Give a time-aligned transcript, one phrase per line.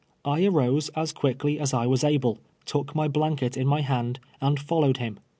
[0.25, 4.59] I arose as quickly as I was able, took my blanket in my hand, and
[4.59, 5.19] followed him.